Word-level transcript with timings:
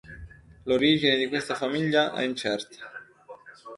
L'origine 0.65 1.15
di 1.15 1.27
questa 1.27 1.53
famiglia 1.53 2.11
è 2.13 2.23
incerta. 2.23 2.89